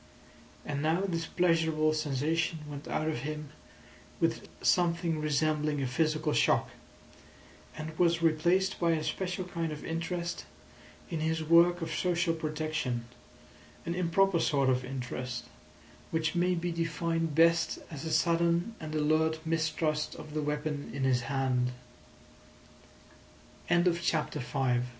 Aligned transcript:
And 0.65 0.81
now 0.81 1.01
this 1.01 1.27
pleasurable 1.27 1.93
sensation 1.93 2.61
went 2.67 2.87
out 2.87 3.07
of 3.07 3.19
him 3.19 3.49
with 4.19 4.49
something 4.59 5.21
resembling 5.21 5.79
a 5.79 5.85
physical 5.85 6.33
shock, 6.33 6.71
and 7.77 7.95
was 7.99 8.19
replaced 8.23 8.79
by 8.79 8.93
a 8.93 9.03
special 9.03 9.45
kind 9.45 9.71
of 9.71 9.85
interest 9.85 10.45
in 11.11 11.19
his 11.19 11.43
work 11.43 11.83
of 11.83 11.91
social 11.93 12.33
protection—an 12.33 13.93
improper 13.93 14.39
sort 14.39 14.69
of 14.71 14.83
interest, 14.83 15.45
which 16.09 16.33
may 16.33 16.55
be 16.55 16.71
defined 16.71 17.35
best 17.35 17.77
as 17.91 18.03
a 18.03 18.11
sudden 18.11 18.73
and 18.79 18.95
alert 18.95 19.37
mistrust 19.45 20.15
of 20.15 20.33
the 20.33 20.41
weapon 20.41 20.89
in 20.95 21.03
his 21.03 21.21
hand. 21.29 21.73
CHAPTER 23.69 24.39
VI 24.39 24.39
The 24.59 24.75
lady 24.79 24.85